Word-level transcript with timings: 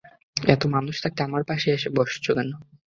এত 0.47 0.61
মানুষ 0.75 0.95
থাকতে 1.03 1.21
আমার 1.23 1.43
পাশেই 1.49 1.75
এসে 1.77 1.89
বসেছ 1.97 2.25
কেন? 2.29 2.49